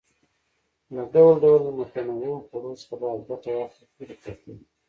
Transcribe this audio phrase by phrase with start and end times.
[0.95, 4.53] له ډول ډول متنوعو خوړو څخه باید ګټه واخیستل شي په پښتو کې.